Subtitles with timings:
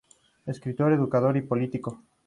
[0.47, 2.01] Escritor, educador y político.